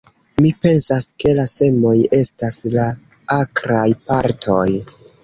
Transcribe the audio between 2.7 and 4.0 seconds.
la akraj